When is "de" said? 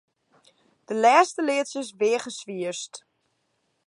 0.87-0.95